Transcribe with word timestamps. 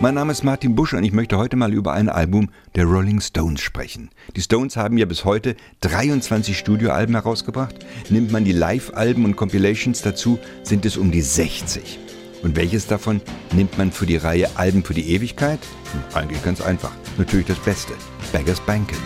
Mein 0.00 0.14
Name 0.14 0.32
ist 0.32 0.44
Martin 0.44 0.74
Busch 0.74 0.94
und 0.94 1.04
ich 1.04 1.12
möchte 1.12 1.36
heute 1.36 1.56
mal 1.56 1.74
über 1.74 1.92
ein 1.92 2.08
Album 2.08 2.48
der 2.74 2.86
Rolling 2.86 3.20
Stones 3.20 3.60
sprechen. 3.60 4.10
Die 4.34 4.40
Stones 4.40 4.76
haben 4.76 4.96
ja 4.96 5.04
bis 5.04 5.26
heute 5.26 5.56
23 5.82 6.56
Studioalben 6.56 7.14
herausgebracht. 7.14 7.74
Nimmt 8.08 8.32
man 8.32 8.44
die 8.44 8.52
Live-Alben 8.52 9.24
und 9.26 9.36
Compilations 9.36 10.00
dazu, 10.00 10.38
sind 10.62 10.86
es 10.86 10.96
um 10.96 11.10
die 11.10 11.20
60. 11.20 11.98
Und 12.42 12.56
welches 12.56 12.86
davon 12.86 13.20
nimmt 13.52 13.76
man 13.76 13.92
für 13.92 14.06
die 14.06 14.16
Reihe 14.16 14.48
Alben 14.56 14.82
für 14.82 14.94
die 14.94 15.10
Ewigkeit? 15.10 15.60
Hm, 15.92 16.16
eigentlich 16.16 16.42
ganz 16.42 16.62
einfach. 16.62 16.92
Natürlich 17.18 17.46
das 17.46 17.58
Beste. 17.58 17.92
Beggars 18.32 18.60
Banquet. 18.60 18.96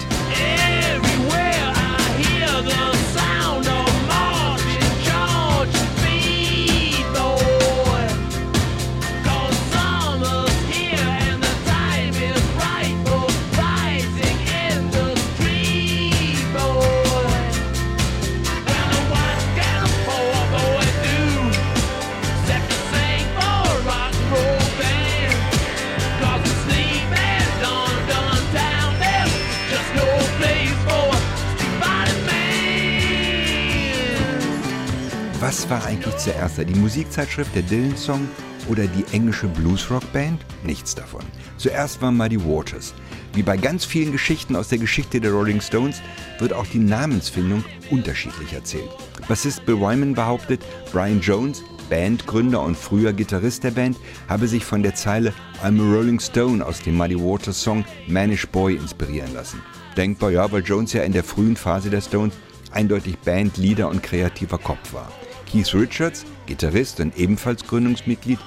Zuerst 36.45 36.69
Die 36.69 36.78
Musikzeitschrift, 36.78 37.55
der 37.55 37.62
Dylan-Song 37.62 38.28
oder 38.69 38.87
die 38.87 39.05
englische 39.12 39.47
Bluesrock-Band? 39.47 40.45
Nichts 40.62 40.95
davon. 40.95 41.23
Zuerst 41.56 42.03
waren 42.03 42.17
Muddy 42.17 42.39
Waters. 42.39 42.92
Wie 43.33 43.42
bei 43.42 43.56
ganz 43.56 43.84
vielen 43.84 44.12
Geschichten 44.12 44.55
aus 44.55 44.69
der 44.69 44.78
Geschichte 44.78 45.20
der 45.20 45.33
Rolling 45.33 45.61
Stones 45.61 46.03
wird 46.39 46.53
auch 46.53 46.67
die 46.67 46.78
Namensfindung 46.78 47.64
unterschiedlich 47.91 48.53
erzählt. 48.53 48.91
Bassist 49.27 49.64
Bill 49.64 49.81
Wyman 49.81 50.14
behauptet, 50.14 50.62
Brian 50.92 51.20
Jones, 51.20 51.64
Bandgründer 51.89 52.61
und 52.61 52.77
früher 52.77 53.12
Gitarrist 53.12 53.64
der 53.64 53.70
Band, 53.70 53.97
habe 54.29 54.47
sich 54.47 54.64
von 54.64 54.83
der 54.83 54.95
Zeile 54.95 55.33
I'm 55.62 55.81
a 55.81 55.97
Rolling 55.97 56.20
Stone 56.20 56.64
aus 56.64 56.81
dem 56.83 56.97
Muddy 56.97 57.19
Waters 57.19 57.62
Song 57.62 57.84
Manish 58.06 58.47
Boy 58.48 58.77
inspirieren 58.77 59.33
lassen. 59.33 59.62
Denkbar, 59.97 60.31
ja, 60.31 60.51
weil 60.53 60.62
Jones 60.62 60.92
ja 60.92 61.05
in 61.05 61.12
der 61.12 61.25
frühen 61.25 61.56
Phase 61.56 61.89
der 61.89 62.01
Stones 62.03 62.34
eindeutig 62.70 63.17
Bandleader 63.19 63.89
und 63.89 64.03
kreativer 64.03 64.58
Kopf 64.58 64.92
war. 64.92 65.11
Keith 65.51 65.73
Richards, 65.73 66.25
Gitarrist 66.47 67.00
und 67.00 67.17
ebenfalls 67.17 67.64
Gründungsmitglied, 67.64 68.39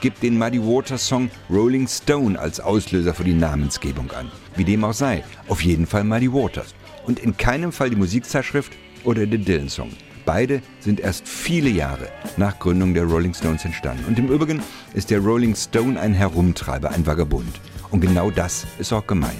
gibt 0.00 0.22
den 0.22 0.38
Muddy 0.38 0.60
Waters 0.60 1.06
Song 1.06 1.30
Rolling 1.50 1.88
Stone 1.88 2.38
als 2.38 2.60
Auslöser 2.60 3.14
für 3.14 3.24
die 3.24 3.34
Namensgebung 3.34 4.10
an. 4.12 4.30
Wie 4.56 4.64
dem 4.64 4.84
auch 4.84 4.92
sei, 4.92 5.24
auf 5.48 5.62
jeden 5.62 5.86
Fall 5.86 6.04
Muddy 6.04 6.32
Waters. 6.32 6.74
Und 7.06 7.18
in 7.20 7.36
keinem 7.36 7.72
Fall 7.72 7.90
die 7.90 7.96
Musikzeitschrift 7.96 8.72
oder 9.04 9.26
der 9.26 9.38
Dylan 9.38 9.68
Song. 9.68 9.90
Beide 10.24 10.60
sind 10.80 10.98
erst 10.98 11.28
viele 11.28 11.70
Jahre 11.70 12.08
nach 12.36 12.58
Gründung 12.58 12.94
der 12.94 13.04
Rolling 13.04 13.32
Stones 13.32 13.64
entstanden. 13.64 14.04
Und 14.06 14.18
im 14.18 14.28
Übrigen 14.28 14.60
ist 14.92 15.10
der 15.10 15.20
Rolling 15.20 15.54
Stone 15.54 15.98
ein 16.00 16.14
Herumtreiber, 16.14 16.90
ein 16.90 17.06
Vagabund. 17.06 17.60
Und 17.92 18.00
genau 18.00 18.30
das 18.32 18.66
ist 18.80 18.92
auch 18.92 19.06
gemeint. 19.06 19.36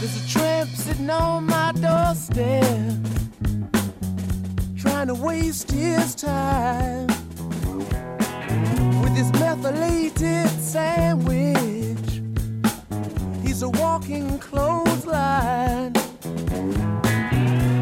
There's 0.00 0.16
a 0.16 0.38
tramp 0.38 0.74
sitting 0.74 1.10
on 1.10 1.44
my 1.44 1.70
doorstep. 1.74 3.19
To 5.10 5.22
waste 5.24 5.72
his 5.72 6.14
time 6.14 7.08
with 9.02 9.12
his 9.16 9.32
methylated 9.32 10.48
sandwich. 10.60 12.22
He's 13.42 13.62
a 13.62 13.70
walking 13.70 14.38
clothesline. 14.38 15.92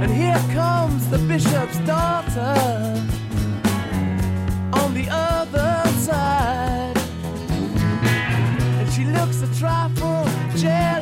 And 0.03 0.11
here 0.11 0.43
comes 0.55 1.07
the 1.11 1.19
bishop's 1.19 1.79
daughter 1.81 2.57
on 4.73 4.95
the 4.95 5.07
other 5.11 5.83
side. 5.99 6.97
And 8.79 8.91
she 8.91 9.05
looks 9.05 9.43
a 9.43 9.61
trifle 9.61 10.25
jealous. 10.57 10.98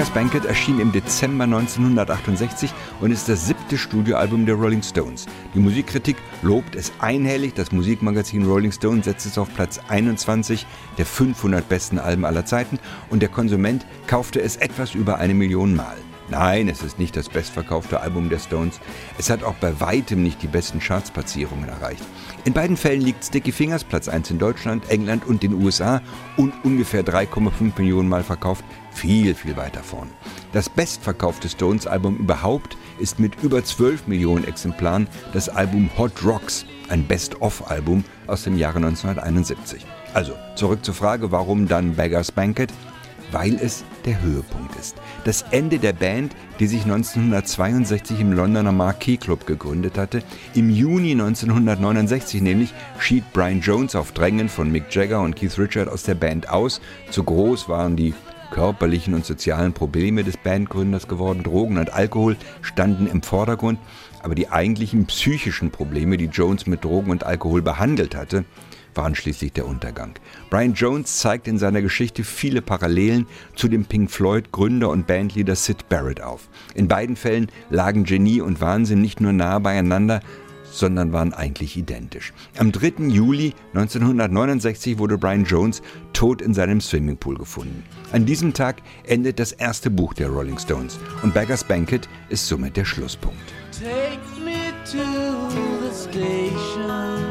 Beggars 0.00 0.14
Banquet 0.14 0.46
erschien 0.46 0.80
im 0.80 0.92
Dezember 0.92 1.44
1968 1.44 2.72
und 3.02 3.10
ist 3.10 3.28
das 3.28 3.46
siebte 3.46 3.76
Studioalbum 3.76 4.46
der 4.46 4.54
Rolling 4.54 4.82
Stones. 4.82 5.26
Die 5.54 5.58
Musikkritik 5.58 6.16
lobt 6.40 6.74
es 6.74 6.90
einhellig. 7.00 7.52
Das 7.52 7.70
Musikmagazin 7.70 8.46
Rolling 8.46 8.72
Stone 8.72 9.02
setzt 9.02 9.26
es 9.26 9.36
auf 9.36 9.52
Platz 9.54 9.78
21 9.88 10.66
der 10.96 11.04
500 11.04 11.68
besten 11.68 11.98
Alben 11.98 12.24
aller 12.24 12.46
Zeiten 12.46 12.78
und 13.10 13.20
der 13.20 13.28
Konsument 13.28 13.84
kaufte 14.06 14.40
es 14.40 14.56
etwas 14.56 14.94
über 14.94 15.18
eine 15.18 15.34
Million 15.34 15.76
Mal. 15.76 15.98
Nein, 16.30 16.68
es 16.68 16.82
ist 16.82 17.00
nicht 17.00 17.16
das 17.16 17.28
bestverkaufte 17.28 18.00
Album 18.00 18.28
der 18.28 18.38
Stones. 18.38 18.78
Es 19.18 19.30
hat 19.30 19.42
auch 19.42 19.54
bei 19.54 19.80
weitem 19.80 20.22
nicht 20.22 20.40
die 20.42 20.46
besten 20.46 20.78
Chartsplatzierungen 20.78 21.68
erreicht. 21.68 22.04
In 22.44 22.52
beiden 22.52 22.76
Fällen 22.76 23.00
liegt 23.00 23.24
Sticky 23.24 23.50
Fingers 23.50 23.82
Platz 23.82 24.08
1 24.08 24.30
in 24.30 24.38
Deutschland, 24.38 24.88
England 24.90 25.26
und 25.26 25.42
den 25.42 25.54
USA 25.54 26.00
und 26.36 26.52
ungefähr 26.62 27.04
3,5 27.04 27.72
Millionen 27.78 28.08
Mal 28.08 28.22
verkauft 28.22 28.64
viel, 28.92 29.34
viel 29.34 29.56
weiter 29.56 29.82
vorn. 29.82 30.08
Das 30.52 30.68
bestverkaufte 30.68 31.48
Stones-Album 31.48 32.16
überhaupt 32.18 32.76
ist 33.00 33.18
mit 33.18 33.42
über 33.42 33.64
12 33.64 34.06
Millionen 34.06 34.44
Exemplaren 34.44 35.08
das 35.32 35.48
Album 35.48 35.90
Hot 35.98 36.24
Rocks, 36.24 36.64
ein 36.88 37.06
Best-of-Album 37.06 38.04
aus 38.28 38.44
dem 38.44 38.56
Jahre 38.56 38.76
1971. 38.76 39.84
Also 40.14 40.34
zurück 40.54 40.84
zur 40.84 40.94
Frage, 40.94 41.32
warum 41.32 41.66
dann 41.66 41.96
Beggars 41.96 42.30
Banquet? 42.30 42.68
Weil 43.32 43.54
es 43.54 43.84
der 44.04 44.20
Höhepunkt 44.20 44.76
ist. 44.76 44.96
Das 45.24 45.42
Ende 45.50 45.78
der 45.78 45.92
Band, 45.92 46.34
die 46.58 46.66
sich 46.66 46.82
1962 46.82 48.20
im 48.20 48.32
Londoner 48.32 48.72
Marquee 48.72 49.16
Club 49.16 49.46
gegründet 49.46 49.98
hatte. 49.98 50.22
Im 50.54 50.70
Juni 50.70 51.12
1969 51.12 52.42
nämlich 52.42 52.74
schied 52.98 53.24
Brian 53.32 53.60
Jones 53.60 53.94
auf 53.94 54.12
Drängen 54.12 54.48
von 54.48 54.70
Mick 54.70 54.84
Jagger 54.90 55.20
und 55.20 55.36
Keith 55.36 55.58
Richard 55.58 55.88
aus 55.88 56.02
der 56.02 56.14
Band 56.14 56.48
aus. 56.48 56.80
Zu 57.10 57.24
groß 57.24 57.68
waren 57.68 57.96
die 57.96 58.14
körperlichen 58.50 59.14
und 59.14 59.24
sozialen 59.24 59.72
Probleme 59.72 60.24
des 60.24 60.36
Bandgründers 60.36 61.08
geworden. 61.08 61.42
Drogen 61.42 61.78
und 61.78 61.92
Alkohol 61.92 62.36
standen 62.62 63.06
im 63.06 63.22
Vordergrund, 63.22 63.78
aber 64.22 64.34
die 64.34 64.50
eigentlichen 64.50 65.06
psychischen 65.06 65.70
Probleme, 65.70 66.16
die 66.16 66.26
Jones 66.26 66.66
mit 66.66 66.84
Drogen 66.84 67.10
und 67.10 67.24
Alkohol 67.24 67.62
behandelt 67.62 68.14
hatte, 68.14 68.44
waren 68.94 69.14
schließlich 69.14 69.52
der 69.52 69.66
Untergang. 69.66 70.14
Brian 70.50 70.74
Jones 70.74 71.18
zeigt 71.18 71.48
in 71.48 71.58
seiner 71.58 71.82
Geschichte 71.82 72.24
viele 72.24 72.62
Parallelen 72.62 73.26
zu 73.54 73.68
dem 73.68 73.84
Pink 73.84 74.10
Floyd 74.10 74.52
Gründer 74.52 74.90
und 74.90 75.06
Bandleader 75.06 75.56
Sid 75.56 75.88
Barrett 75.88 76.20
auf. 76.20 76.48
In 76.74 76.88
beiden 76.88 77.16
Fällen 77.16 77.50
lagen 77.70 78.04
Genie 78.04 78.40
und 78.40 78.60
Wahnsinn 78.60 79.00
nicht 79.00 79.20
nur 79.20 79.32
nah 79.32 79.58
beieinander, 79.58 80.20
sondern 80.70 81.12
waren 81.12 81.34
eigentlich 81.34 81.76
identisch. 81.76 82.32
Am 82.58 82.72
3. 82.72 83.08
Juli 83.08 83.54
1969 83.74 84.98
wurde 84.98 85.18
Brian 85.18 85.44
Jones 85.44 85.82
tot 86.12 86.40
in 86.40 86.54
seinem 86.54 86.80
Swimmingpool 86.80 87.36
gefunden. 87.36 87.84
An 88.12 88.26
diesem 88.26 88.54
Tag 88.54 88.82
endet 89.04 89.38
das 89.38 89.52
erste 89.52 89.90
Buch 89.90 90.14
der 90.14 90.28
Rolling 90.28 90.58
Stones 90.58 90.98
und 91.22 91.34
Beggars 91.34 91.64
Banquet 91.64 92.08
ist 92.28 92.46
somit 92.46 92.76
der 92.76 92.84
Schlusspunkt. 92.84 93.52
Take 93.72 94.20
me 94.44 94.72
to 94.84 95.48
the 95.50 96.08
station 96.08 97.29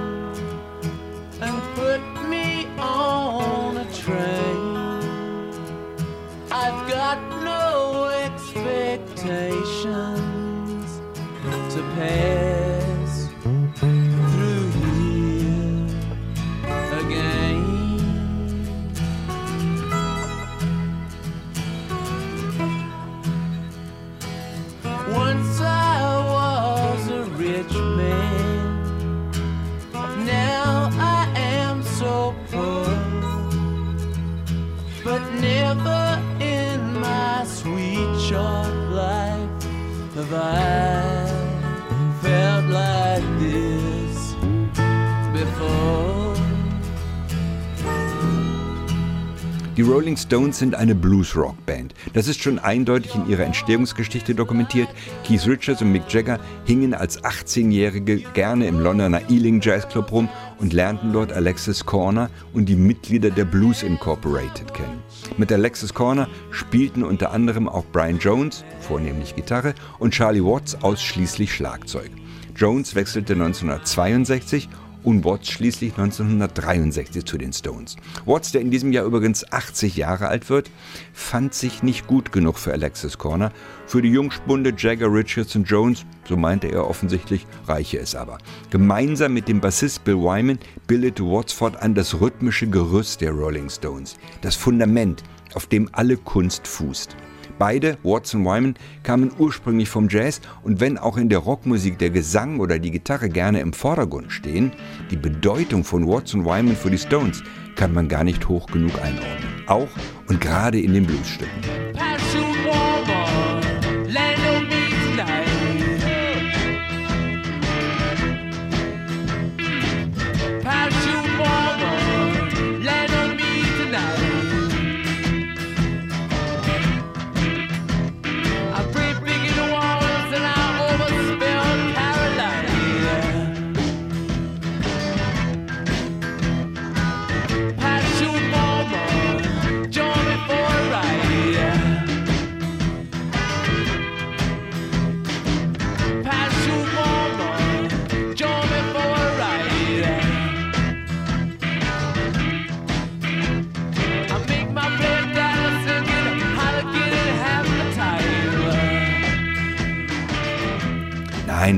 Die 49.80 49.86
Rolling 49.86 50.18
Stones 50.18 50.60
sind 50.60 50.76
eine 50.76 50.94
Blues-Rock-Band. 50.94 51.94
Das 52.12 52.28
ist 52.28 52.44
schon 52.44 52.60
eindeutig 52.60 53.16
in 53.16 53.30
ihrer 53.30 53.46
Entstehungsgeschichte 53.46 54.36
dokumentiert. 54.36 54.90
Keith 55.26 55.48
Richards 55.48 55.82
und 55.82 55.94
Mick 55.94 56.04
Jagger 56.10 56.38
hingen 56.66 56.94
als 56.94 57.24
18-Jährige 57.24 58.18
gerne 58.34 58.68
im 58.68 58.82
Londoner 58.82 59.22
Ealing 59.30 59.62
Jazz 59.62 59.88
Club 59.88 60.12
rum 60.12 60.28
und 60.58 60.74
lernten 60.74 61.14
dort 61.14 61.32
Alexis 61.32 61.86
Corner 61.86 62.30
und 62.52 62.66
die 62.66 62.76
Mitglieder 62.76 63.30
der 63.30 63.46
Blues 63.46 63.82
Incorporated 63.82 64.74
kennen. 64.74 65.02
Mit 65.38 65.50
Alexis 65.50 65.94
Corner 65.94 66.28
spielten 66.52 67.02
unter 67.02 67.32
anderem 67.32 67.70
auch 67.70 67.86
Brian 67.94 68.20
Jones, 68.20 68.66
vornehmlich 68.82 69.38
Gitarre, 69.38 69.76
und 69.98 70.14
Charlie 70.14 70.44
Watts 70.44 70.76
ausschließlich 70.76 71.54
Schlagzeug. 71.54 72.12
Jones 72.54 72.96
wechselte 72.96 73.32
1962 73.32 74.68
und 75.04 75.24
Watts 75.26 75.50
schließlich 75.50 75.92
1963 75.92 77.26
zu 77.26 77.38
den 77.38 77.54
Stones. 77.54 77.96
Watts, 78.26 78.52
der 78.52 78.62
in 78.62 78.72
diesem 78.72 78.92
Jahr 78.92 79.06
übrigens 79.06 79.52
80 79.52 79.96
Jahre 79.96 80.28
alt 80.28 80.50
wird, 80.50 80.70
fand 81.14 81.54
sich 81.54 81.84
nicht 81.84 82.08
gut 82.08 82.32
genug 82.32 82.58
für 82.58 82.74
Alexis 82.74 83.18
Corner. 83.18 83.52
Für 83.86 84.02
die 84.02 84.10
Jungspunde 84.10 84.74
Jagger, 84.78 85.12
Richards 85.12 85.56
und 85.56 85.64
Jones, 85.70 86.06
so 86.28 86.38
meinte 86.38 86.68
er 86.68 86.88
offensichtlich, 86.88 87.48
reiche 87.68 88.00
es 88.00 88.16
aber. 88.16 88.38
Gemeinsam 88.70 89.34
mit 89.34 89.48
dem 89.48 89.62
Bassist 89.62 90.04
Bill 90.04 90.18
Wyman 90.18 90.60
bildete 90.88 91.24
Watts 91.24 91.54
fortan 91.54 91.96
das 91.96 92.20
rhythmische 92.20 92.68
Gerüst 92.68 93.22
der 93.22 93.32
Rolling 93.32 93.70
Stones, 93.70 94.18
das 94.42 94.56
Fundament, 94.56 95.24
auf 95.54 95.66
dem 95.66 95.90
alle 95.94 96.18
Kunst 96.18 96.68
fußt. 96.68 97.16
Beide, 97.60 97.98
Watts 98.04 98.34
und 98.34 98.46
Wyman, 98.46 98.76
kamen 99.04 99.32
ursprünglich 99.38 99.90
vom 99.90 100.08
Jazz 100.10 100.40
und 100.64 100.80
wenn 100.80 100.98
auch 100.98 101.18
in 101.18 101.28
der 101.28 101.40
Rockmusik 101.40 102.00
der 102.00 102.10
Gesang 102.10 102.62
oder 102.62 102.80
die 102.80 102.90
Gitarre 102.90 103.30
gerne 103.30 103.60
im 103.60 103.74
Vordergrund 103.74 104.32
stehen, 104.32 104.72
die 105.12 105.18
Bedeutung 105.18 105.84
von 105.84 106.08
Watts 106.08 106.34
und 106.34 106.46
Wyman 106.46 106.78
für 106.78 106.90
die 106.90 106.98
Stones 106.98 107.44
kann 107.76 107.94
man 107.94 108.08
gar 108.08 108.24
nicht 108.24 108.48
hoch 108.48 108.66
genug 108.68 108.96
einordnen. 109.04 109.64
Auch 109.68 109.90
und 110.28 110.40
gerade 110.40 110.80
in 110.80 110.94
den 110.94 111.06
Bluesstücken. 111.06 112.09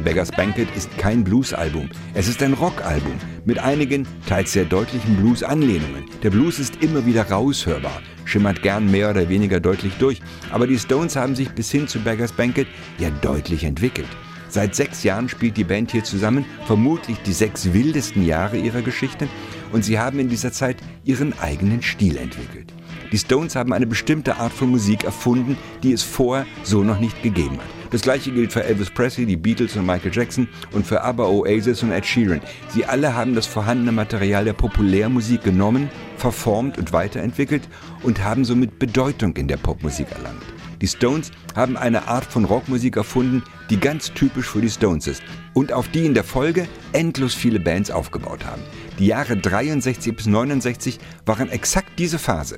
Beggars 0.03 0.31
Banquet 0.31 0.67
ist 0.75 0.97
kein 0.97 1.23
Blues-Album. 1.23 1.89
Es 2.13 2.27
ist 2.27 2.41
ein 2.41 2.53
Rock-Album 2.53 3.13
mit 3.45 3.59
einigen, 3.59 4.07
teils 4.27 4.53
sehr 4.53 4.65
deutlichen 4.65 5.15
Blues-Anlehnungen. 5.17 6.05
Der 6.23 6.29
Blues 6.29 6.59
ist 6.59 6.81
immer 6.81 7.05
wieder 7.05 7.29
raushörbar, 7.29 8.01
schimmert 8.25 8.61
gern 8.61 8.89
mehr 8.89 9.11
oder 9.11 9.29
weniger 9.29 9.59
deutlich 9.59 9.93
durch, 9.99 10.21
aber 10.51 10.67
die 10.67 10.79
Stones 10.79 11.15
haben 11.15 11.35
sich 11.35 11.49
bis 11.51 11.71
hin 11.71 11.87
zu 11.87 11.99
Beggars 11.99 12.31
Banquet 12.31 12.67
ja 12.97 13.09
deutlich 13.21 13.63
entwickelt. 13.63 14.09
Seit 14.49 14.75
sechs 14.75 15.03
Jahren 15.03 15.29
spielt 15.29 15.55
die 15.55 15.63
Band 15.63 15.91
hier 15.91 16.03
zusammen, 16.03 16.45
vermutlich 16.65 17.17
die 17.19 17.31
sechs 17.31 17.71
wildesten 17.73 18.25
Jahre 18.25 18.57
ihrer 18.57 18.81
Geschichte, 18.81 19.29
und 19.71 19.85
sie 19.85 19.97
haben 19.97 20.19
in 20.19 20.27
dieser 20.27 20.51
Zeit 20.51 20.77
ihren 21.05 21.37
eigenen 21.39 21.81
Stil 21.81 22.17
entwickelt. 22.17 22.73
Die 23.11 23.17
Stones 23.17 23.55
haben 23.55 23.71
eine 23.71 23.87
bestimmte 23.87 24.37
Art 24.37 24.51
von 24.51 24.69
Musik 24.69 25.05
erfunden, 25.05 25.57
die 25.83 25.93
es 25.93 26.03
vorher 26.03 26.45
so 26.63 26.83
noch 26.83 26.99
nicht 26.99 27.23
gegeben 27.23 27.57
hat. 27.57 27.80
Das 27.91 28.01
gleiche 28.01 28.31
gilt 28.31 28.53
für 28.53 28.63
Elvis 28.63 28.89
Presley, 28.89 29.25
die 29.25 29.35
Beatles 29.35 29.75
und 29.75 29.85
Michael 29.85 30.13
Jackson 30.13 30.47
und 30.71 30.87
für 30.87 31.01
ABBA, 31.01 31.25
Oasis 31.25 31.83
und 31.83 31.91
Ed 31.91 32.05
Sheeran. 32.05 32.39
Sie 32.69 32.85
alle 32.85 33.13
haben 33.13 33.35
das 33.35 33.45
vorhandene 33.45 33.91
Material 33.91 34.45
der 34.45 34.53
Populärmusik 34.53 35.43
genommen, 35.43 35.89
verformt 36.15 36.77
und 36.77 36.93
weiterentwickelt 36.93 37.67
und 38.01 38.23
haben 38.23 38.45
somit 38.45 38.79
Bedeutung 38.79 39.35
in 39.35 39.49
der 39.49 39.57
Popmusik 39.57 40.09
erlangt. 40.11 40.41
Die 40.81 40.87
Stones 40.87 41.31
haben 41.53 41.75
eine 41.75 42.07
Art 42.07 42.23
von 42.23 42.45
Rockmusik 42.45 42.95
erfunden, 42.95 43.43
die 43.69 43.77
ganz 43.77 44.13
typisch 44.13 44.47
für 44.47 44.61
die 44.61 44.69
Stones 44.69 45.05
ist 45.05 45.21
und 45.53 45.73
auf 45.73 45.89
die 45.89 46.05
in 46.05 46.13
der 46.13 46.23
Folge 46.23 46.67
endlos 46.93 47.35
viele 47.35 47.59
Bands 47.59 47.91
aufgebaut 47.91 48.45
haben. 48.45 48.61
Die 48.99 49.07
Jahre 49.07 49.35
63 49.35 50.15
bis 50.15 50.27
69 50.27 50.97
waren 51.25 51.49
exakt 51.49 51.99
diese 51.99 52.17
Phase. 52.17 52.57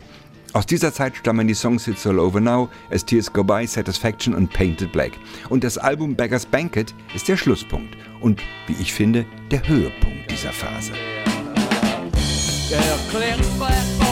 Aus 0.54 0.68
dieser 0.68 0.94
Zeit 0.94 1.16
stammen 1.18 1.48
die 1.48 1.56
Songs 1.56 1.88
It's 1.88 2.06
All 2.06 2.20
Over 2.20 2.40
Now, 2.40 2.70
As 2.92 3.04
Tears 3.04 3.34
Go 3.34 3.44
By, 3.44 3.66
Satisfaction 3.66 4.36
und 4.36 4.54
Painted 4.54 4.92
Black. 4.92 5.14
Und 5.50 5.64
das 5.64 5.80
Album 5.80 6.16
Beggars 6.16 6.46
Banquet 6.46 6.94
ist 7.16 7.28
der 7.28 7.38
Schlusspunkt 7.38 7.98
und, 8.22 8.40
wie 8.68 8.76
ich 8.80 8.94
finde, 8.94 9.26
der 9.50 9.68
Höhepunkt 9.68 10.30
dieser 10.30 10.52
Phase. 10.52 10.94
Yeah, 12.70 14.03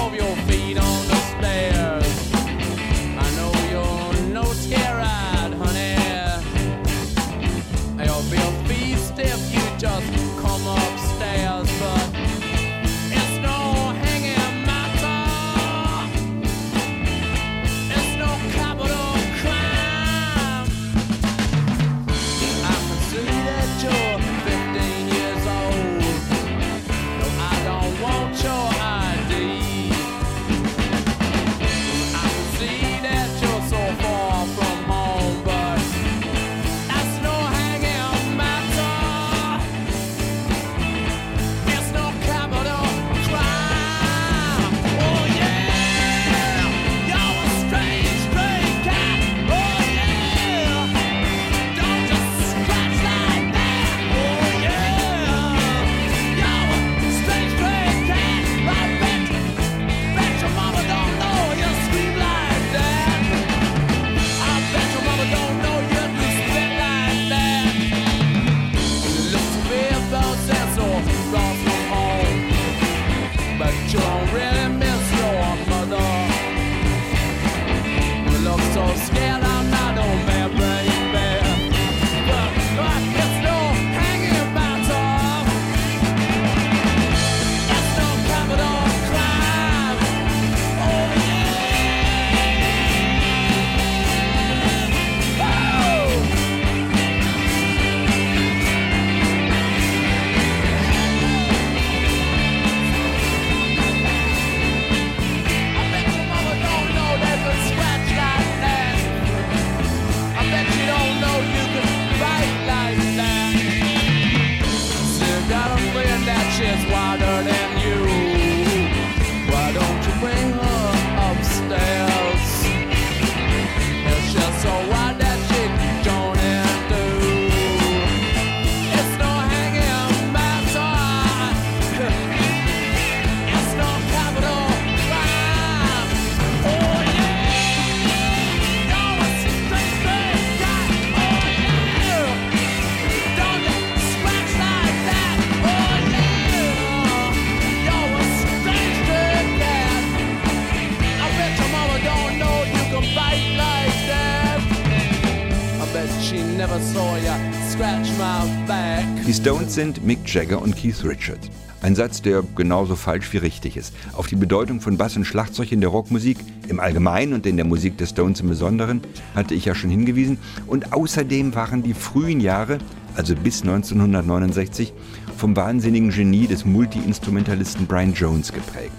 Stones 159.42 159.74
sind 159.74 160.06
Mick 160.06 160.32
Jagger 160.32 160.62
und 160.62 160.78
Keith 160.78 161.04
Richards. 161.04 161.50
Ein 161.82 161.96
Satz, 161.96 162.22
der 162.22 162.44
genauso 162.56 162.96
falsch 162.96 163.34
wie 163.34 163.38
richtig 163.38 163.76
ist. 163.76 163.92
Auf 164.14 164.28
die 164.28 164.36
Bedeutung 164.36 164.82
von 164.82 164.98
Bass 164.98 165.18
und 165.18 165.26
Schlagzeug 165.26 165.72
in 165.72 165.82
der 165.82 165.90
Rockmusik 165.90 166.38
im 166.68 166.80
Allgemeinen 166.80 167.34
und 167.34 167.48
in 167.48 167.56
der 167.56 167.66
Musik 167.66 167.98
des 167.98 168.12
Stones 168.12 168.40
im 168.42 168.50
Besonderen 168.50 169.02
hatte 169.34 169.56
ich 169.56 169.66
ja 169.66 169.74
schon 169.74 169.90
hingewiesen. 169.90 170.38
Und 170.68 170.94
außerdem 170.94 171.56
waren 171.56 171.82
die 171.82 171.96
frühen 171.96 172.40
Jahre, 172.40 172.78
also 173.16 173.34
bis 173.34 173.64
1969, 173.64 174.94
vom 175.38 175.56
wahnsinnigen 175.56 176.12
Genie 176.12 176.46
des 176.46 176.64
Multi-Instrumentalisten 176.64 177.88
Brian 177.88 178.14
Jones 178.14 178.54
geprägt. 178.54 178.94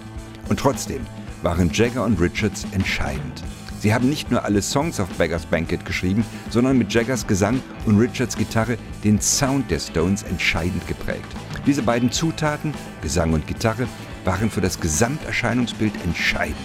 Und 0.49 0.59
trotzdem 0.59 0.99
waren 1.41 1.71
Jagger 1.71 2.03
und 2.03 2.19
Richards 2.19 2.65
entscheidend. 2.73 3.43
Sie 3.83 3.93
haben 3.93 4.07
nicht 4.07 4.31
nur 4.31 4.45
alle 4.45 4.61
Songs 4.61 5.01
auf 5.01 5.09
Beggars 5.17 5.45
Banquet 5.45 5.83
geschrieben, 5.83 6.23
sondern 6.49 6.77
mit 6.77 6.93
Jaggers 6.93 7.27
Gesang 7.27 7.61
und 7.85 7.99
Richards 7.99 8.37
Gitarre 8.37 8.77
den 9.03 9.19
Sound 9.19 9.69
der 9.69 9.79
Stones 9.79 10.23
entscheidend 10.23 10.87
geprägt. 10.87 11.27
Diese 11.65 11.81
beiden 11.81 12.09
Zutaten, 12.09 12.73
Gesang 13.01 13.33
und 13.33 13.45
Gitarre, 13.45 13.85
waren 14.23 14.49
für 14.49 14.61
das 14.61 14.79
Gesamterscheinungsbild 14.79 16.01
entscheidend. 16.05 16.55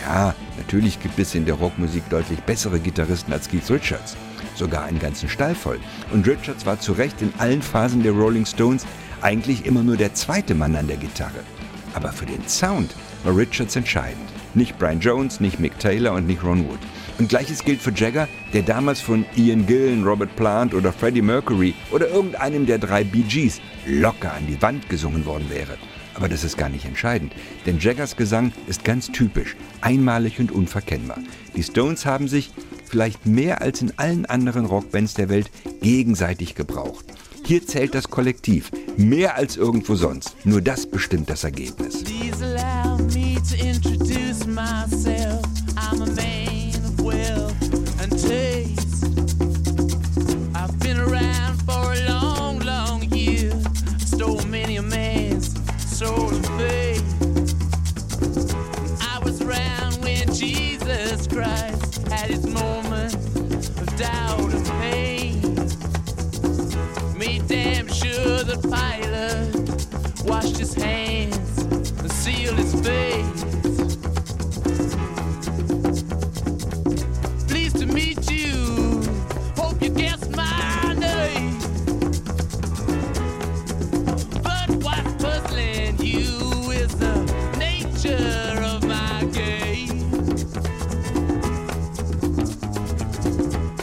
Ja, 0.00 0.34
natürlich 0.56 0.98
gibt 0.98 1.18
es 1.18 1.34
in 1.34 1.44
der 1.44 1.56
Rockmusik 1.56 2.08
deutlich 2.08 2.40
bessere 2.40 2.80
Gitarristen 2.80 3.34
als 3.34 3.50
Keith 3.50 3.70
Richards, 3.70 4.16
sogar 4.54 4.84
einen 4.84 4.98
ganzen 4.98 5.28
Stall 5.28 5.54
voll. 5.54 5.78
Und 6.10 6.26
Richards 6.26 6.64
war 6.64 6.80
zu 6.80 6.92
Recht 6.92 7.20
in 7.20 7.34
allen 7.36 7.60
Phasen 7.60 8.02
der 8.02 8.12
Rolling 8.12 8.46
Stones 8.46 8.86
eigentlich 9.20 9.66
immer 9.66 9.82
nur 9.82 9.98
der 9.98 10.14
zweite 10.14 10.54
Mann 10.54 10.74
an 10.74 10.88
der 10.88 10.96
Gitarre. 10.96 11.44
Aber 11.92 12.14
für 12.14 12.24
den 12.24 12.48
Sound 12.48 12.94
war 13.24 13.36
Richards 13.36 13.76
entscheidend. 13.76 14.28
Nicht 14.54 14.78
Brian 14.78 15.00
Jones, 15.00 15.40
nicht 15.40 15.58
Mick 15.60 15.78
Taylor 15.78 16.12
und 16.14 16.26
nicht 16.26 16.42
Ron 16.42 16.68
Wood. 16.68 16.78
Und 17.18 17.28
gleiches 17.28 17.64
gilt 17.64 17.80
für 17.80 17.92
Jagger, 17.92 18.28
der 18.52 18.62
damals 18.62 19.00
von 19.00 19.24
Ian 19.36 19.66
Gillen, 19.66 20.04
Robert 20.04 20.34
Plant 20.36 20.74
oder 20.74 20.92
Freddie 20.92 21.22
Mercury 21.22 21.74
oder 21.90 22.08
irgendeinem 22.08 22.66
der 22.66 22.78
drei 22.78 23.04
Bee 23.04 23.22
Gees 23.22 23.60
locker 23.86 24.32
an 24.32 24.46
die 24.46 24.60
Wand 24.60 24.88
gesungen 24.88 25.24
worden 25.24 25.48
wäre. 25.48 25.78
Aber 26.14 26.28
das 26.28 26.44
ist 26.44 26.58
gar 26.58 26.68
nicht 26.68 26.84
entscheidend, 26.84 27.32
denn 27.64 27.78
Jaggers 27.78 28.16
Gesang 28.16 28.52
ist 28.66 28.84
ganz 28.84 29.10
typisch, 29.10 29.56
einmalig 29.80 30.38
und 30.40 30.52
unverkennbar. 30.52 31.18
Die 31.56 31.62
Stones 31.62 32.04
haben 32.04 32.28
sich, 32.28 32.50
vielleicht 32.86 33.24
mehr 33.24 33.62
als 33.62 33.80
in 33.80 33.92
allen 33.96 34.26
anderen 34.26 34.66
Rockbands 34.66 35.14
der 35.14 35.30
Welt, 35.30 35.50
gegenseitig 35.80 36.54
gebraucht. 36.54 37.06
Hier 37.44 37.66
zählt 37.66 37.94
das 37.94 38.08
Kollektiv, 38.08 38.70
mehr 38.96 39.36
als 39.36 39.56
irgendwo 39.56 39.96
sonst. 39.96 40.36
Nur 40.44 40.60
das 40.60 40.86
bestimmt 40.86 41.28
das 41.28 41.44
Ergebnis. 41.44 42.04
Me 42.04 42.51
to 43.48 43.58
introduce 43.58 44.46
myself. 44.46 45.44
I'm 45.76 46.02
a 46.02 46.06
man 46.06 46.74
of 46.76 47.00
wealth 47.00 48.00
and 48.00 48.10
taste. 48.18 49.04
I've 50.54 50.78
been 50.80 50.98
around 50.98 51.60
for 51.62 51.92
a 51.92 52.08
long, 52.08 52.60
long 52.60 53.02
year. 53.10 53.52
Stole 53.98 54.42
many 54.44 54.76
a 54.76 54.82
man's 54.82 55.52
soul 55.98 56.30
and 56.30 56.46
faith. 56.58 57.04
I 59.02 59.18
was 59.24 59.42
around 59.42 59.96
when 60.02 60.32
Jesus 60.32 61.26
Christ 61.26 62.08
had 62.08 62.30
his 62.30 62.46
moment 62.46 63.14
of 63.14 63.96
doubt 63.96 64.52
and 64.52 64.66
pain. 64.80 65.40
Made 67.18 67.48
damn 67.48 67.88
sure 67.88 68.44
the 68.44 68.58
pilot 68.70 70.24
washed 70.24 70.58
his 70.58 70.74
hands 70.74 71.41
sealed 72.22 72.56
his 72.56 72.74
face. 72.86 73.42
Pleased 77.48 77.78
to 77.78 77.86
meet 77.86 78.30
you. 78.30 79.02
Hope 79.56 79.82
you 79.82 79.90
guessed 79.90 80.30
my 80.36 80.94
name. 80.96 81.58
But 84.40 84.70
what's 84.84 85.14
puzzling 85.20 85.98
you 85.98 86.70
is 86.70 86.94
the 86.94 87.16
nature 87.58 88.62
of 88.72 88.84
my 88.86 89.24
game. 89.32 90.38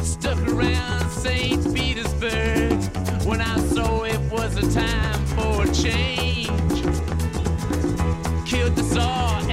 Stuck 0.02 0.40
around 0.48 1.10
St. 1.10 1.76
Petersburg 1.76 2.82
when 3.26 3.42
I 3.42 3.58
saw 3.74 4.04
it 4.04 4.22
was 4.32 4.56
a 4.56 4.72
time 4.74 5.26
for 5.36 5.66
change 5.74 6.79
killed 8.50 8.76
the 8.76 8.84
song. 8.84 9.49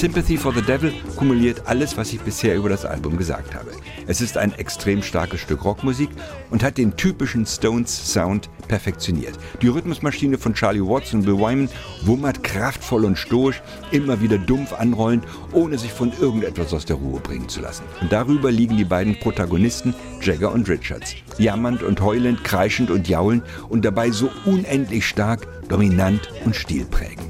Sympathy 0.00 0.38
for 0.38 0.54
the 0.54 0.62
Devil 0.62 0.94
kumuliert 1.16 1.60
alles, 1.66 1.94
was 1.98 2.10
ich 2.14 2.20
bisher 2.22 2.56
über 2.56 2.70
das 2.70 2.86
Album 2.86 3.18
gesagt 3.18 3.54
habe. 3.54 3.72
Es 4.06 4.22
ist 4.22 4.38
ein 4.38 4.54
extrem 4.54 5.02
starkes 5.02 5.40
Stück 5.40 5.62
Rockmusik 5.62 6.08
und 6.48 6.62
hat 6.62 6.78
den 6.78 6.96
typischen 6.96 7.44
Stones-Sound 7.44 8.48
perfektioniert. 8.66 9.38
Die 9.60 9.68
Rhythmusmaschine 9.68 10.38
von 10.38 10.54
Charlie 10.54 10.80
Watts 10.80 11.12
und 11.12 11.26
Bill 11.26 11.36
Wyman 11.36 11.68
wummert 12.00 12.42
kraftvoll 12.42 13.04
und 13.04 13.18
stoisch, 13.18 13.60
immer 13.90 14.22
wieder 14.22 14.38
dumpf 14.38 14.72
anrollend, 14.72 15.24
ohne 15.52 15.76
sich 15.76 15.92
von 15.92 16.14
irgendetwas 16.18 16.72
aus 16.72 16.86
der 16.86 16.96
Ruhe 16.96 17.20
bringen 17.20 17.50
zu 17.50 17.60
lassen. 17.60 17.84
Und 18.00 18.10
darüber 18.10 18.50
liegen 18.50 18.78
die 18.78 18.84
beiden 18.84 19.20
Protagonisten, 19.20 19.94
Jagger 20.22 20.50
und 20.50 20.66
Richards. 20.66 21.14
Jammernd 21.36 21.82
und 21.82 22.00
heulend, 22.00 22.42
kreischend 22.42 22.90
und 22.90 23.06
jaulend 23.06 23.44
und 23.68 23.84
dabei 23.84 24.12
so 24.12 24.30
unendlich 24.46 25.06
stark, 25.06 25.46
dominant 25.68 26.32
und 26.46 26.56
stilprägend. 26.56 27.29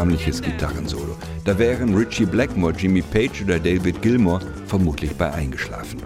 Erbärmliches 0.00 0.40
Gitarrensolo. 0.40 1.14
Da 1.44 1.58
wären 1.58 1.94
Richie 1.94 2.24
Blackmore, 2.24 2.72
Jimmy 2.72 3.02
Page 3.02 3.42
oder 3.42 3.58
David 3.58 4.00
Gilmour 4.00 4.40
vermutlich 4.66 5.14
bei 5.14 5.30
eingeschlafen. 5.30 6.00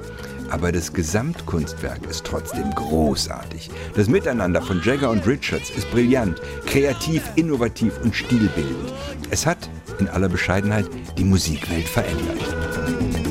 Aber 0.51 0.73
das 0.73 0.93
Gesamtkunstwerk 0.93 2.05
ist 2.11 2.25
trotzdem 2.25 2.71
großartig. 2.75 3.71
Das 3.95 4.09
Miteinander 4.09 4.61
von 4.63 4.83
Jagger 4.83 5.11
und 5.11 5.25
Richards 5.27 5.71
ist 5.71 5.89
brillant, 5.93 6.41
kreativ, 6.67 7.23
innovativ 7.37 7.93
und 8.03 8.17
stilbildend. 8.17 8.93
Es 9.31 9.47
hat, 9.47 9.71
in 10.01 10.09
aller 10.09 10.29
Bescheidenheit, 10.29 10.87
die 11.17 11.25
Musikwelt 11.25 11.87
verändert. 11.87 13.24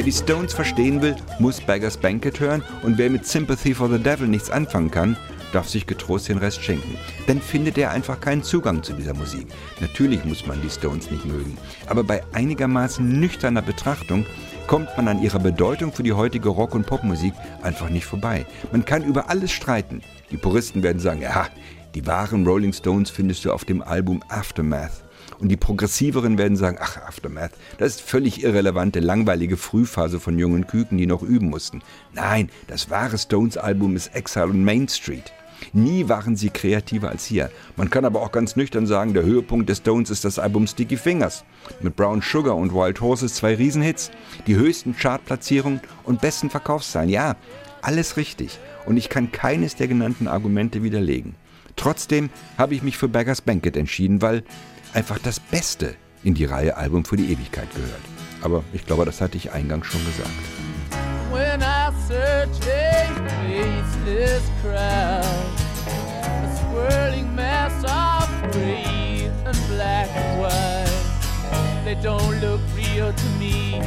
Wer 0.00 0.06
die 0.06 0.12
Stones 0.12 0.54
verstehen 0.54 1.02
will, 1.02 1.14
muss 1.40 1.60
Beggars 1.60 1.98
Banquet 1.98 2.40
hören 2.40 2.64
und 2.82 2.96
wer 2.96 3.10
mit 3.10 3.26
Sympathy 3.26 3.74
for 3.74 3.86
the 3.90 3.98
Devil 3.98 4.28
nichts 4.28 4.48
anfangen 4.48 4.90
kann, 4.90 5.14
darf 5.52 5.68
sich 5.68 5.86
getrost 5.86 6.30
den 6.30 6.38
Rest 6.38 6.64
schenken. 6.64 6.96
Dann 7.26 7.38
findet 7.38 7.76
er 7.76 7.90
einfach 7.90 8.18
keinen 8.18 8.42
Zugang 8.42 8.82
zu 8.82 8.94
dieser 8.94 9.12
Musik. 9.12 9.48
Natürlich 9.78 10.24
muss 10.24 10.46
man 10.46 10.62
die 10.62 10.70
Stones 10.70 11.10
nicht 11.10 11.26
mögen, 11.26 11.58
aber 11.86 12.02
bei 12.02 12.22
einigermaßen 12.32 13.20
nüchterner 13.20 13.60
Betrachtung 13.60 14.24
kommt 14.66 14.88
man 14.96 15.06
an 15.06 15.22
ihrer 15.22 15.38
Bedeutung 15.38 15.92
für 15.92 16.02
die 16.02 16.14
heutige 16.14 16.48
Rock- 16.48 16.74
und 16.74 16.86
Popmusik 16.86 17.34
einfach 17.60 17.90
nicht 17.90 18.06
vorbei. 18.06 18.46
Man 18.72 18.86
kann 18.86 19.04
über 19.04 19.28
alles 19.28 19.52
streiten. 19.52 20.00
Die 20.30 20.38
Puristen 20.38 20.82
werden 20.82 21.00
sagen, 21.00 21.20
ja, 21.20 21.48
die 21.94 22.06
wahren 22.06 22.46
Rolling 22.46 22.72
Stones 22.72 23.10
findest 23.10 23.44
du 23.44 23.52
auf 23.52 23.66
dem 23.66 23.82
Album 23.82 24.22
Aftermath. 24.30 25.04
Und 25.38 25.48
die 25.48 25.56
Progressiveren 25.56 26.38
werden 26.38 26.56
sagen, 26.56 26.78
ach, 26.80 26.96
Aftermath, 26.98 27.52
das 27.78 27.96
ist 27.96 28.02
völlig 28.02 28.42
irrelevante, 28.42 29.00
langweilige 29.00 29.56
Frühphase 29.56 30.20
von 30.20 30.38
jungen 30.38 30.66
Küken, 30.66 30.98
die 30.98 31.06
noch 31.06 31.22
üben 31.22 31.48
mussten. 31.48 31.82
Nein, 32.12 32.50
das 32.66 32.90
wahre 32.90 33.18
Stones-Album 33.18 33.96
ist 33.96 34.14
Exile 34.14 34.46
on 34.46 34.64
Main 34.64 34.88
Street. 34.88 35.32
Nie 35.72 36.08
waren 36.08 36.36
sie 36.36 36.50
kreativer 36.50 37.10
als 37.10 37.26
hier. 37.26 37.50
Man 37.76 37.90
kann 37.90 38.04
aber 38.04 38.22
auch 38.22 38.32
ganz 38.32 38.56
nüchtern 38.56 38.86
sagen, 38.86 39.14
der 39.14 39.24
Höhepunkt 39.24 39.68
des 39.68 39.78
Stones 39.78 40.10
ist 40.10 40.24
das 40.24 40.38
Album 40.38 40.66
Sticky 40.66 40.96
Fingers. 40.96 41.44
Mit 41.80 41.96
Brown 41.96 42.22
Sugar 42.22 42.56
und 42.56 42.74
Wild 42.74 43.00
Horses 43.00 43.34
zwei 43.34 43.54
Riesenhits, 43.54 44.10
die 44.46 44.56
höchsten 44.56 44.96
Chartplatzierungen 44.96 45.80
und 46.04 46.20
besten 46.20 46.50
Verkaufszahlen. 46.50 47.10
Ja, 47.10 47.36
alles 47.82 48.16
richtig. 48.16 48.58
Und 48.86 48.96
ich 48.96 49.08
kann 49.08 49.32
keines 49.32 49.76
der 49.76 49.88
genannten 49.88 50.28
Argumente 50.28 50.82
widerlegen. 50.82 51.34
Trotzdem 51.76 52.30
habe 52.58 52.74
ich 52.74 52.82
mich 52.82 52.98
für 52.98 53.08
Beggars 53.08 53.40
Banquet 53.40 53.76
entschieden, 53.76 54.20
weil 54.22 54.42
einfach 54.94 55.18
das 55.18 55.40
Beste 55.40 55.94
in 56.22 56.34
die 56.34 56.44
Reihe 56.44 56.76
Album 56.76 57.04
für 57.04 57.16
die 57.16 57.32
Ewigkeit 57.32 57.68
gehört. 57.74 58.02
Aber 58.42 58.64
ich 58.72 58.86
glaube, 58.86 59.04
das 59.04 59.20
hatte 59.20 59.36
ich 59.36 59.52
eingangs 59.52 59.86
schon 59.86 60.04
gesagt. 60.04 60.30
when 61.30 61.62
I 61.62 61.90
search 62.08 62.60
a 62.66 63.06
faceless 63.40 64.50
crowd, 64.62 65.24
a 65.86 66.56
swirling 66.58 67.34
mass 67.34 67.84
of 67.84 68.52
gray 68.52 69.30
and 69.46 69.58
black 69.68 70.08
and 70.10 70.40
white. 70.40 71.84
They 71.84 71.94
don't 71.94 72.40
look 72.40 72.60
real 72.76 73.12
to 73.12 73.28
me. 73.38 73.80